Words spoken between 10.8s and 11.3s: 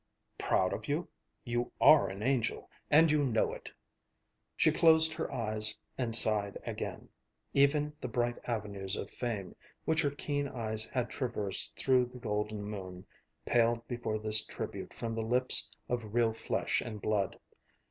had